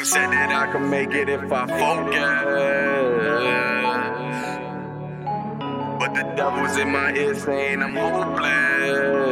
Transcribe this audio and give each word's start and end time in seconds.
They 0.00 0.06
said 0.06 0.30
that 0.30 0.50
I 0.50 0.72
could 0.72 0.88
make 0.88 1.12
it 1.12 1.28
if 1.28 1.52
I 1.52 1.66
focus. 1.66 2.16
But 5.98 6.14
the 6.14 6.22
devil's 6.34 6.78
in 6.78 6.90
my 6.90 7.12
ear 7.12 7.34
saying 7.34 7.82
I'm 7.82 7.94
hopeless. 7.94 9.30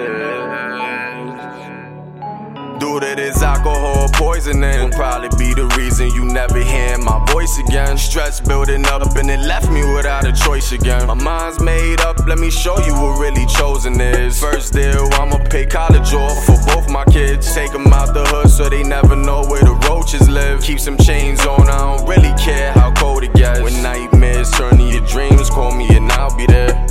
Due 2.78 3.00
to 3.00 3.14
this 3.16 3.42
alcohol 3.42 4.08
poisoning, 4.12 4.90
will 4.90 4.90
probably 4.90 5.30
be 5.38 5.54
the 5.54 5.66
reason 5.78 6.10
you 6.10 6.26
never 6.26 6.60
hear 6.60 6.98
my 6.98 7.24
voice 7.32 7.58
again. 7.66 7.96
Stress 7.96 8.38
building 8.38 8.84
up 8.86 9.16
and 9.16 9.30
it 9.30 9.40
left 9.40 9.70
me 9.70 9.82
without 9.94 10.26
a 10.26 10.32
choice 10.32 10.72
again. 10.72 11.06
My 11.06 11.14
mind's 11.14 11.60
made 11.60 12.02
up, 12.02 12.18
let 12.26 12.38
me 12.38 12.50
show 12.50 12.78
you 12.84 12.92
what 12.92 13.18
really 13.18 13.46
chosen 13.46 13.98
is. 14.00 14.38
First 14.38 14.74
deal, 14.74 15.08
I'ma 15.14 15.38
pay 15.48 15.64
college 15.64 16.12
off 16.12 16.44
for 16.44 16.58
both 16.66 16.90
my 16.90 17.04
kids. 17.06 17.54
Take 17.54 17.72
them 17.72 17.86
out 17.86 18.12
the 18.12 18.24
hood 18.26 18.50
so 18.50 18.68
they 18.68 18.82
never 18.82 19.16
know 19.16 19.42
where 19.48 19.67
roaches 20.08 20.28
live. 20.28 20.62
Keep 20.62 20.80
some 20.80 20.96
chains 20.96 21.44
on, 21.44 21.68
I 21.68 21.78
don't 21.78 22.08
really 22.08 22.32
care 22.38 22.72
how 22.72 22.92
cold 22.94 23.24
it 23.24 23.32
gets. 23.34 23.60
When 23.60 23.82
nightmares 23.82 24.50
turn 24.52 24.76
to 24.76 24.82
your 24.82 25.04
dreams, 25.06 25.50
call 25.50 25.74
me 25.74 25.88
and 25.96 26.10
I'll 26.12 26.34
be 26.36 26.46
there. 26.46 26.86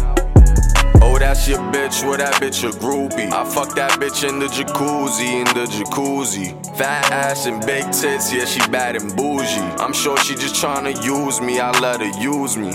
Oh, 1.01 1.17
that's 1.17 1.47
your 1.47 1.59
bitch, 1.71 2.03
well, 2.03 2.17
that 2.17 2.33
bitch 2.35 2.63
a 2.63 2.71
groupie. 2.77 3.31
I 3.31 3.43
fuck 3.45 3.75
that 3.75 3.91
bitch 3.93 4.27
in 4.27 4.39
the 4.39 4.47
jacuzzi, 4.47 5.41
in 5.41 5.45
the 5.55 5.65
jacuzzi. 5.65 6.77
Fat 6.77 7.11
ass 7.11 7.45
and 7.45 7.65
big 7.65 7.85
tits, 7.85 8.33
yeah, 8.33 8.45
she 8.45 8.59
bad 8.69 8.95
and 8.95 9.15
bougie. 9.15 9.61
I'm 9.79 9.93
sure 9.93 10.17
she 10.17 10.35
just 10.35 10.55
tryna 10.55 11.03
use 11.03 11.41
me, 11.41 11.59
I 11.59 11.71
let 11.79 12.01
her 12.01 12.21
use 12.21 12.57
me. 12.57 12.69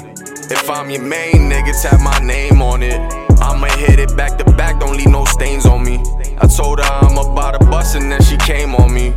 If 0.50 0.68
I'm 0.68 0.90
your 0.90 1.02
main 1.02 1.50
nigga, 1.50 1.72
tap 1.82 2.00
my 2.00 2.18
name 2.26 2.62
on 2.62 2.82
it. 2.82 2.98
I'ma 3.40 3.66
hit 3.76 3.98
it 3.98 4.16
back 4.16 4.38
to 4.38 4.44
back, 4.52 4.80
don't 4.80 4.96
leave 4.96 5.08
no 5.08 5.24
stains 5.24 5.66
on 5.66 5.84
me. 5.84 6.00
I 6.38 6.46
told 6.46 6.80
her 6.80 6.84
I'm 6.84 7.18
about 7.18 7.60
to 7.60 7.66
bust 7.66 7.96
and 7.96 8.10
then 8.10 8.22
she 8.22 8.36
came 8.38 8.74
on 8.74 8.92
me. 8.92 9.14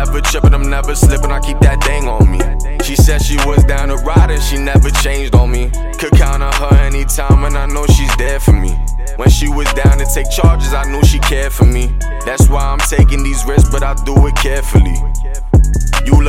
Never 0.00 0.22
tripping, 0.22 0.54
I'm 0.54 0.70
never 0.70 0.94
slipping, 0.94 1.30
I 1.30 1.40
keep 1.40 1.58
that 1.60 1.84
thing 1.84 2.08
on 2.08 2.24
me. 2.24 2.40
She 2.82 2.96
said 2.96 3.20
she 3.20 3.36
was 3.44 3.62
down 3.64 3.88
to 3.88 3.96
ride 3.96 4.30
and 4.30 4.42
she 4.42 4.56
never 4.56 4.88
changed 4.88 5.34
on 5.34 5.52
me. 5.52 5.68
Could 5.98 6.12
count 6.12 6.42
on 6.42 6.54
her 6.54 6.74
anytime 6.76 7.44
and 7.44 7.54
I 7.54 7.66
know 7.66 7.84
she's 7.84 8.16
there 8.16 8.40
for 8.40 8.54
me. 8.54 8.70
When 9.16 9.28
she 9.28 9.50
was 9.50 9.70
down 9.74 9.98
to 9.98 10.06
take 10.06 10.30
charges, 10.30 10.72
I 10.72 10.90
knew 10.90 11.04
she 11.04 11.18
cared 11.18 11.52
for 11.52 11.66
me. 11.66 11.94
That's 12.24 12.48
why 12.48 12.64
I'm 12.64 12.78
taking 12.78 13.22
these 13.22 13.44
risks, 13.44 13.68
but 13.68 13.82
I 13.82 13.92
do 14.04 14.26
it 14.26 14.36
carefully. 14.36 14.96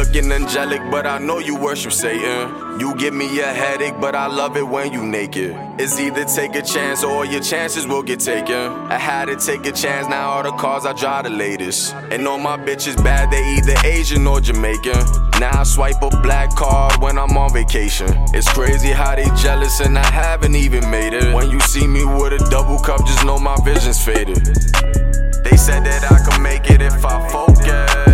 Looking 0.01 0.31
angelic, 0.31 0.81
but 0.89 1.05
I 1.05 1.19
know 1.19 1.37
you 1.37 1.55
worship 1.55 1.91
Satan. 1.91 2.79
You 2.79 2.95
give 2.95 3.13
me 3.13 3.39
a 3.39 3.45
headache, 3.45 3.93
but 4.01 4.15
I 4.15 4.25
love 4.25 4.57
it 4.57 4.67
when 4.67 4.91
you 4.91 5.05
naked. 5.05 5.55
It's 5.77 5.99
either 5.99 6.25
take 6.25 6.55
a 6.55 6.63
chance 6.63 7.03
or 7.03 7.23
your 7.23 7.39
chances 7.39 7.85
will 7.85 8.01
get 8.01 8.19
taken. 8.19 8.73
I 8.89 8.97
had 8.97 9.25
to 9.25 9.35
take 9.35 9.63
a 9.67 9.71
chance, 9.71 10.07
now 10.07 10.31
all 10.31 10.41
the 10.41 10.53
cars 10.53 10.87
I 10.87 10.93
drive 10.93 11.25
the 11.25 11.29
latest. 11.29 11.93
And 12.09 12.27
all 12.27 12.39
my 12.39 12.57
bitches 12.57 12.95
bad, 13.03 13.29
they 13.29 13.43
either 13.57 13.75
Asian 13.85 14.25
or 14.25 14.41
Jamaican. 14.41 15.05
Now 15.39 15.59
I 15.59 15.63
swipe 15.63 16.01
a 16.01 16.09
black 16.09 16.55
card 16.55 16.99
when 16.99 17.19
I'm 17.19 17.37
on 17.37 17.53
vacation. 17.53 18.09
It's 18.33 18.51
crazy 18.51 18.89
how 18.89 19.15
they 19.15 19.29
jealous 19.43 19.81
and 19.81 19.99
I 19.99 20.05
haven't 20.05 20.55
even 20.55 20.89
made 20.89 21.13
it. 21.13 21.31
When 21.31 21.51
you 21.51 21.59
see 21.59 21.85
me 21.85 22.03
with 22.05 22.33
a 22.33 22.49
double 22.49 22.79
cup, 22.79 23.05
just 23.05 23.23
know 23.23 23.37
my 23.37 23.55
vision's 23.63 24.03
faded. 24.03 24.37
They 25.45 25.57
said 25.57 25.85
that 25.85 26.11
I 26.11 26.17
could 26.27 26.41
make 26.41 26.71
it 26.71 26.81
if 26.81 27.05
I 27.05 27.29
focus. 27.29 28.10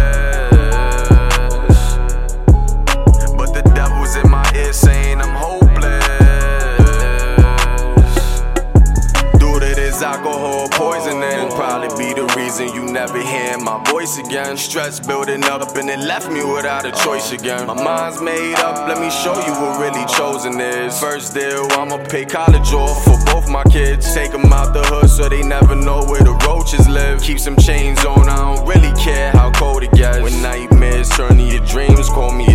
Reason 12.38 12.68
you 12.74 12.86
never 12.86 13.20
hear 13.20 13.58
my 13.58 13.84
voice 13.90 14.20
again. 14.20 14.56
Stress 14.58 15.00
building 15.00 15.44
up 15.46 15.76
and 15.76 15.90
it 15.90 16.00
left 16.00 16.30
me 16.30 16.44
without 16.44 16.86
a 16.86 16.92
choice 17.04 17.32
again. 17.32 17.66
My 17.66 17.74
mind's 17.74 18.22
made 18.22 18.56
up, 18.56 18.88
let 18.88 19.00
me 19.02 19.10
show 19.10 19.34
you 19.46 19.54
what 19.60 19.80
really 19.82 20.06
chosen 20.06 20.60
is. 20.60 21.00
First 21.00 21.34
deal, 21.34 21.68
I'ma 21.72 21.98
pay 22.06 22.26
college 22.26 22.72
off 22.74 23.04
for 23.04 23.18
both 23.32 23.50
my 23.50 23.64
kids. 23.64 24.14
Take 24.14 24.32
them 24.32 24.54
out 24.54 24.74
the 24.74 24.84
hood 24.84 25.10
so 25.10 25.28
they 25.28 25.42
never 25.42 25.76
know 25.76 26.06
where 26.06 26.22
the 26.22 26.36
roaches 26.48 26.88
live. 26.88 27.22
Keep 27.22 27.40
some 27.40 27.58
chains 27.58 28.06
on, 28.06 28.30
I 28.30 28.38
don't 28.38 28.68
really 28.68 28.94
care 29.02 29.32
how 29.32 29.52
cold 29.52 29.82
it 29.84 29.92
gets. 29.94 30.22
When 30.22 30.42
nightmares 30.42 31.10
turn 31.10 31.38
to 31.38 31.44
your 31.44 31.66
dreams, 31.66 32.08
call 32.10 32.32
me 32.32 32.46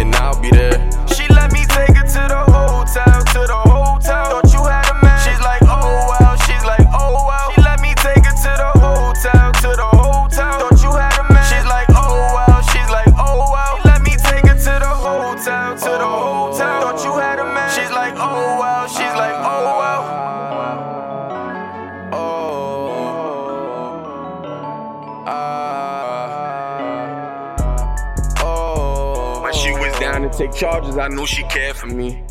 Down 30.22 30.31
to 30.31 30.38
take 30.38 30.55
charges, 30.55 30.99
I 30.99 31.09
knew 31.09 31.27
she 31.27 31.43
cared 31.44 31.75
for 31.75 31.88
me. 31.88 32.22